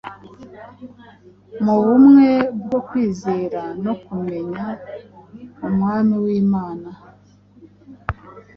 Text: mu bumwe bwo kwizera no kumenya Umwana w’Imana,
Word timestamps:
mu 1.63 1.75
bumwe 1.83 2.29
bwo 2.63 2.79
kwizera 2.87 3.61
no 3.83 3.93
kumenya 4.03 4.65
Umwana 5.67 6.13
w’Imana, 6.23 6.89